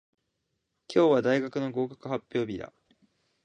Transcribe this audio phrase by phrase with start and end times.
[0.87, 2.73] 今日は大学の合格発表日だ。